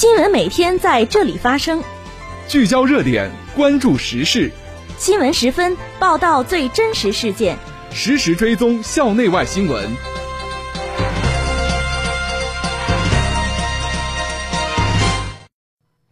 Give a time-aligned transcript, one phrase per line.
[0.00, 1.84] 新闻每天在这里发生，
[2.48, 4.50] 聚焦热点，关注时事。
[4.96, 7.58] 新闻十分报道最真实事件，
[7.92, 9.94] 实时追踪校内外新闻。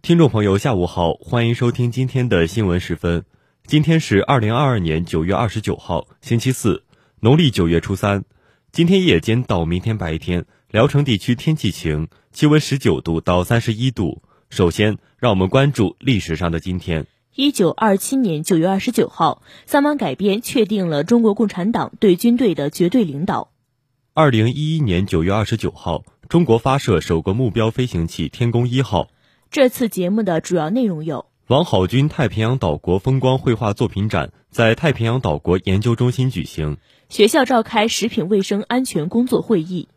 [0.03, 3.25] 听众朋友，下午好，欢迎收听今天的新闻十分。
[3.67, 6.85] 今天是二零二二年九月二十九号，星期四，
[7.21, 8.25] 农历九月初三。
[8.71, 14.21] 今天夜间到明天白天，聊城地区天气晴，气温十九度到三十一度。
[14.51, 17.07] 首先，让我们关注历史上的今天。
[17.35, 23.49] 一九二七年九月二十九号，三湾改编确定了中国共产党对军队的绝对领导。
[24.13, 29.09] 二零一一年九月二十九号，中国发射首个目标飞行器“天宫一号”。
[29.51, 36.77] 这次节目的主要内容有：王好军太平洋岛国风光绘画作品展在太平洋岛国研究中心举行；
[37.09, 39.89] 学校召开食品卫生安全工作会议；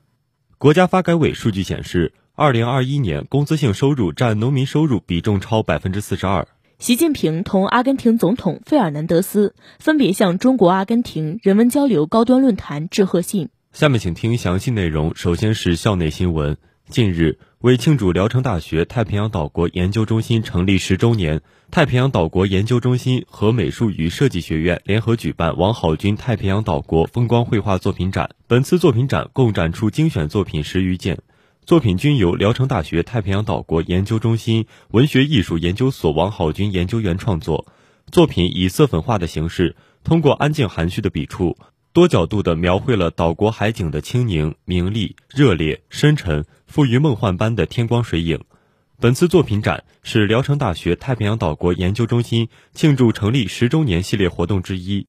[0.61, 6.45] 国家发改委数据显示，二零二一年工资性收入占农民收入比重超百分之四十二；
[6.77, 13.49] 习近平同阿根廷总统费尔南德斯分别向中国阿根廷人文交流高端论坛致贺信。
[13.73, 15.15] 下面请听详细内容。
[15.15, 16.55] 首先是校内新闻。
[16.89, 28.31] 近日，为庆祝聊城大学太平洋岛国研究中心成立十周年，太平洋岛国研究中心和美术与设计学院联合举办王好军太平洋岛国风光绘画作品展。
[28.45, 31.19] 本次作品展共展出精选作品十余件，
[31.65, 37.67] 作品均由聊城大学太平洋岛国研究中心文学艺术研究所王好军研究员创作。
[38.11, 41.55] 作品以色粉画的形式，通过安静含蓄的笔触。
[41.93, 48.39] 多角度地描绘了岛国海景的清宁、明丽、热烈、深沉，富于梦幻般的天光水影。
[48.97, 55.05] 本次作品展是聊城大学太平洋岛国研究中心庆祝成立十周年系列活动之一。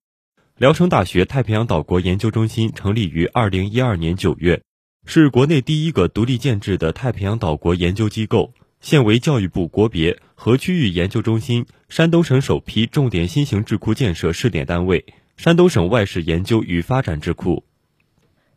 [0.56, 4.60] 聊城大学太平洋岛国研究中心成立于二零一二年九月，
[5.06, 15.04] 是国内第一个独立建制的太平洋岛国研究机构，现为教育部国别和区域研究中心、山东省首批重点新型智库建设试点单位。
[15.36, 17.64] 山东省外事研究与发展智库。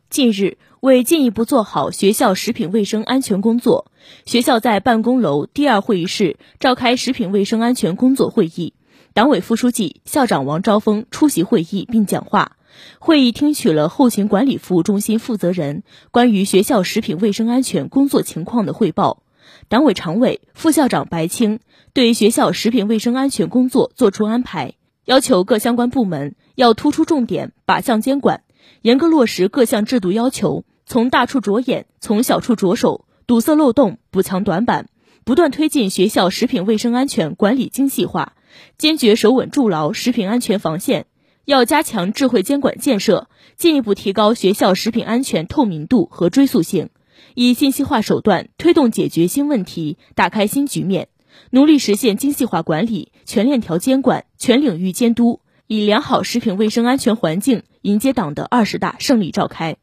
[0.08, 3.90] 近日，为进一步做好学校食品卫生安全工作，
[4.24, 8.72] 学校在办公楼第二会议室召开食品卫生安全工作会议。
[9.14, 12.56] 党委副书记、校长王昭峰出席会议并讲话。
[12.98, 19.22] 会议听取了后勤管理服务中心负责人关于学校食品卫生安全工作情况的汇报。
[19.68, 21.60] 党委常委、副校长白青
[21.94, 24.74] 对学校食品卫生安全工作作出安排。
[25.06, 28.42] 要求各相关部门要突出重点，靶向监管，
[28.82, 34.88] 严格落实各项制度要求，从大处着眼，从小处着手，堵塞漏洞，补强短板，
[35.24, 38.32] 不断推进学校食品卫生安全管理精细化，
[38.78, 41.06] 坚决守稳筑牢食品安全防线。
[41.44, 46.90] 要加强智慧监管建设，进一步提高学校食品安全透明度和追溯性，
[47.36, 51.06] 以信息化手段推动解决新问题，打开新局面。
[51.50, 59.76] 努力实现精细化管理、全链条监管、全领域监督，以良好食品卫生安全环境迎接党的二十大胜利召开。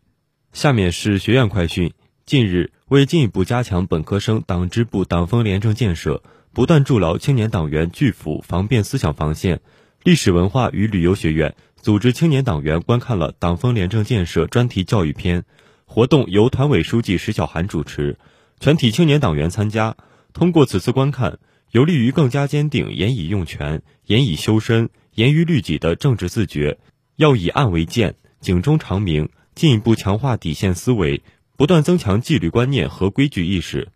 [0.52, 1.94] 下面是学院快讯。
[2.26, 9.60] 近日，为进一步加强本科生党支部党风廉政建设，不断筑牢青年党员拒腐防变思想防线，
[10.04, 15.44] 历史文化与旅游学院组织青年党员观看了党风廉政建设专题教育片。
[15.86, 18.18] 活动由团委书记石小涵主持，
[18.60, 19.98] 全体青年党员参加。
[20.34, 21.40] 通过此次观看，
[21.72, 26.80] 有利于更加坚定严以用权、严以修身、严于律己的政治自觉。
[27.16, 31.22] 要以案为鉴，警钟长鸣，进一步强化底线思维，
[31.56, 33.90] 不断增强纪律观念和规矩意识。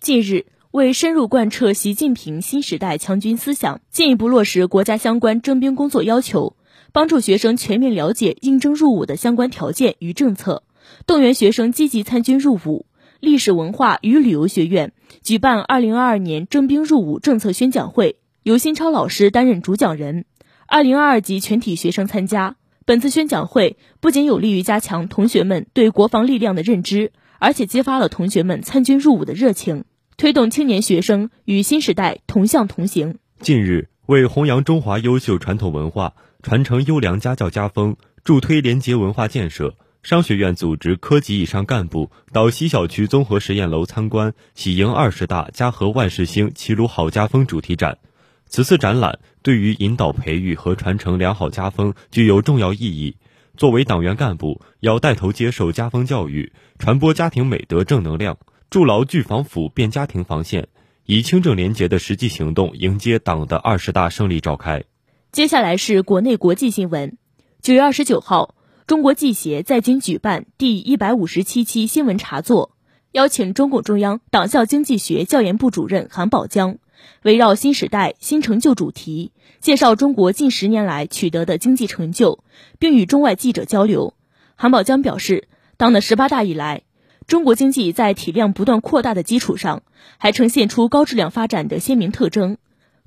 [0.00, 6.56] 近日，为深入贯彻习近平新时代强军思想，进一步落实国家相关征兵工作要求，
[6.92, 10.64] 帮助学生全面了解应征入伍的相关条件与政策，
[11.06, 12.85] 动员学生积极参军入伍。
[13.20, 20.24] 历史文化与旅游学院举办二零二二年征兵入伍政策宣讲会，由新超老师担任主讲人，
[20.66, 22.56] 二零二二级全体学生参加。
[22.84, 27.10] 本次宣讲会不仅有利于加强同学们对国防力量的认知，
[27.40, 29.84] 而且激发了同学们参军入伍的热情，
[30.16, 33.18] 推动青年学生与新时代同向同行。
[33.40, 39.74] 近日，为弘扬中华优秀传统文化，传承优良家教家风，助推廉洁文化建设。
[40.06, 47.98] 商学院组织科级以上干部到西校区综合实验楼参观“喜迎二十大，家和万事兴，齐鲁好家风”主题展。
[48.46, 53.16] 此次展览对于引导培育和传承良好家风具有重要意义。
[53.56, 58.38] 作为党员干部，要带头接受家风教育，传播家庭美德正能量，
[58.70, 60.68] 筑牢拒防腐变家庭防线，
[61.06, 64.84] 以清正廉洁的实际行动迎接党的二十大胜利召开。
[65.32, 67.18] 接下来是国内国际新闻。
[67.60, 68.54] 九月二十九号。
[68.86, 72.70] 中国记协在京举办第一百五十七期新闻茶座，
[73.10, 76.78] 邀请中共中央党校经济学教研部主任韩宝江，
[77.22, 82.44] 围绕新时代新成就主题，介绍中国近十年来取得的经济成就，
[82.78, 84.14] 并与中外记者交流。
[84.54, 86.82] 韩宝江表示，党的十八大以来，
[87.26, 89.82] 中国经济在体量不断扩大的基础上，
[90.16, 92.56] 还呈现出高质量发展的鲜明特征。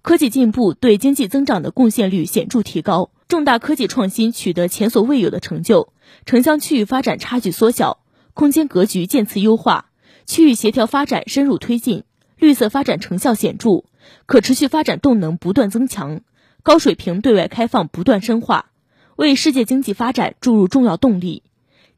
[0.02, 5.94] 科技进步对经济增长的贡献率显著提高，重大科技创新取得前所未有的成就，
[6.26, 8.00] 城乡区域发展差距缩小，
[8.34, 9.92] 空间格局渐次优化。
[10.26, 12.06] 区域协调发展深入推进，
[12.40, 13.84] 绿色发展成效显著，
[14.26, 16.22] 可持续发展动能不断增强，
[16.64, 18.72] 高水平对外开放不断深化，
[19.16, 21.44] 为世界经济发展注入重要动力。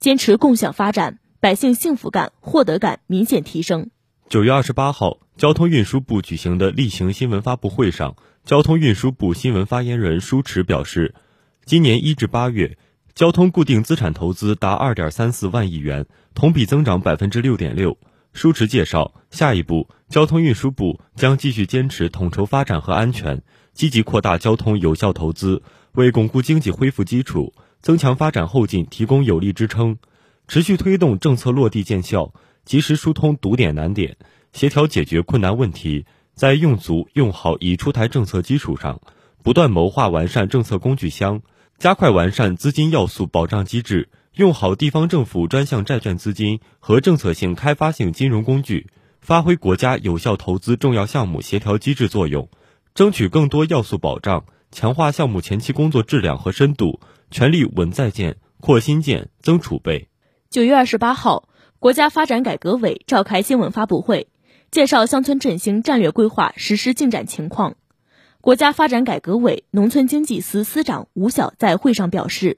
[0.02, 3.90] 坚持共享发展，百姓幸福感、获得感明显提升。
[4.28, 11.14] 九月二十八号，交通运输部举行的例行新闻发布会上，交通运输部新闻发言人舒驰表示，
[11.64, 12.76] 今年一至八月，
[13.14, 17.98] 交通固定资产投资达二点三四万亿元，同比增长百分之六点六。
[18.34, 23.44] 舒驰介绍，下一步，交通运输部将继续坚持统筹发展和安全，
[23.74, 25.62] 积极扩大交通有效投资，
[25.94, 29.98] 为巩固经济恢复基础、增强发展后劲提供有力支撑。
[30.48, 32.34] 持续推动政策落地见效，
[32.66, 34.18] 及时疏通堵点难点，
[34.52, 36.06] 协调解决困难问题。
[36.34, 39.00] 在用足用好已出台政策基础上，
[39.44, 41.42] 不断谋划完善政策工具箱，
[41.78, 44.10] 加快完善资金要素保障机制。
[44.36, 48.88] 用好地方政府专项债券资金和政策性开发性金融工具，
[49.20, 52.48] 发挥国家有效投资重要项目协调机制作用，
[52.96, 60.08] 争取更多要素保障，强化项目前期工作质量和深度，全力稳在建、扩新建、增储备。
[60.50, 61.50] 九月二十八号，
[61.80, 64.28] 国家发展改革委召开新闻发布会，
[64.72, 67.76] 介绍乡村振兴战略规划实施进展情况。
[68.40, 72.58] 国家发展改革委农村经济司司长吴晓在会上表示，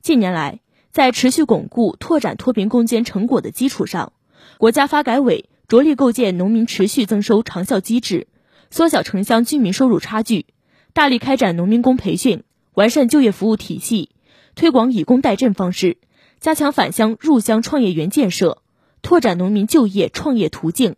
[0.00, 0.60] 近年来。
[0.90, 4.12] 在持续巩固、拓展脱贫攻坚成果的基础上，
[4.56, 8.26] 国家发改委着力构建农民持续增收长效机制，
[8.70, 10.46] 缩小城乡居民收入差距，
[10.94, 12.42] 大力开展农民工培训，
[12.74, 14.10] 完善就业服务体系，
[14.54, 15.98] 推广以工代赈方式，
[16.40, 18.62] 加强返乡入乡创业园建设，
[19.02, 20.96] 拓展农民就业创业途径，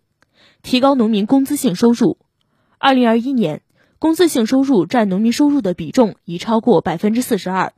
[0.63, 2.19] 提高农民工资性收入。
[2.79, 3.63] 二零二一年，
[3.99, 7.73] 工资性收入占农民收入的比重已超过百分之四十二。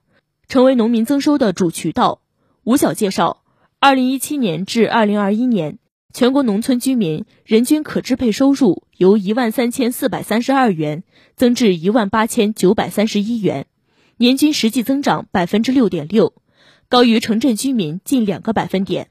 [0.48, 2.20] 成为农民增收的主渠道。
[2.64, 3.42] 吴晓介绍，
[3.80, 5.78] 二零一七年至二零二一年，
[6.12, 11.04] 全国农村居民人均可支配收入由一万三千四百三十二元
[11.36, 13.66] 增至一万八千九百三十一元，
[14.18, 16.34] 年均实际增长百分之六点六，
[16.90, 19.08] 高于城镇居民近两个百分点。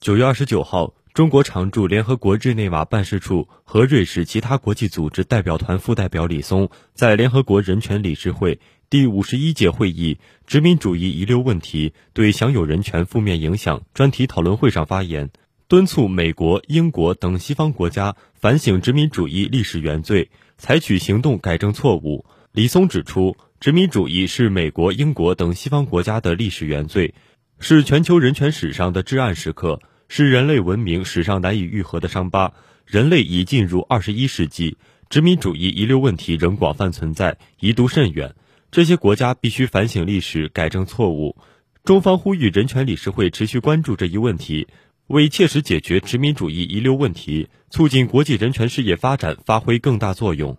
[0.00, 8.60] 九月二十九号，中国常驻联合国日内瓦办事处和瑞士其他国际组织代表团副代表李松在联合国人权理事会。
[8.88, 15.30] 第五十一届会议“殖民主义遗留问题对享有人权负面影响”专题讨论会上发言，
[15.66, 22.26] 敦促美国、英国等西方国家反省殖民主义历史原罪，采取行动改正错误。
[22.52, 27.12] 李松指出，殖民主义是美国、英国等西方国家的历史原罪，
[27.58, 32.52] 是全球人权史上的至暗时刻，是人类文明史上难以愈合的伤疤。
[32.86, 34.78] 人类已进入二十一世纪，
[35.10, 38.34] 殖民主义遗留问题仍广泛存在，遗毒甚远。
[38.70, 41.36] 这些国家必须反省历史，改正错误。
[41.84, 44.68] 中方呼吁人权理事会持续关注这一问题，
[45.06, 50.56] 为切实解决殖民主义遗留问题、促进国际人权事业发展发挥更大作用。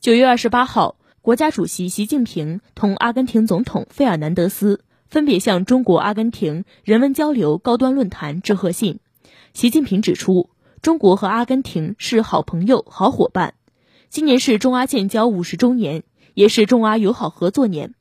[0.00, 9.00] 九月二十八号，国家主席习近平同阿根廷总统费尔南德斯分别向中国阿根廷人文交流高端论坛致贺信。
[9.52, 10.50] 习近平指出，
[10.80, 13.54] 中国和阿根廷是好朋友、好伙伴。
[14.08, 16.04] 今年是中阿建交五十周年。
[16.34, 17.92] 也是中阿友好合作年，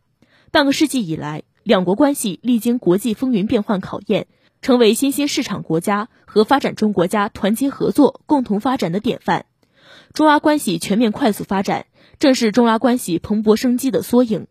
[0.52, 4.28] 半个世纪以来，两国关系历经国际风云变幻考验，
[4.62, 9.48] 成为新兴市场国家和发展中国家团结合作、共同发展的典范。
[10.14, 11.88] 中阿关系全面快速发展，
[12.20, 14.46] 正是中阿关系蓬勃生机的缩影。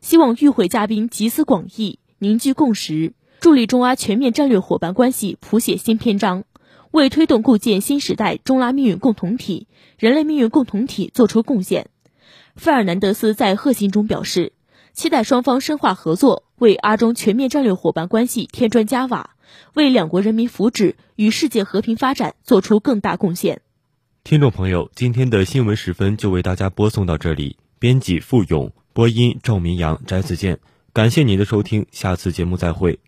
[0.00, 6.44] 希望与会嘉宾集思广益，凝聚共识，助力中阿全面战略伙伴关系谱写新篇章，
[6.90, 9.66] 为推动构建新时代中拉命运共同体、
[9.98, 11.88] 人类命运共同体作出贡献。
[12.54, 14.52] 费尔南德斯在贺信中表示，
[14.92, 19.30] 期待双方深化合作，为阿中全面战略伙伴关系添砖加瓦，
[19.74, 23.62] 为两国人民福祉与世界和平发展做出更大贡献。
[24.24, 27.56] 听众朋友，今天的新闻时分就为大家播送到这里。
[27.78, 30.58] 编辑付勇，播音赵明阳、翟子健，
[30.92, 32.98] 感谢您的收听，下次节目再会。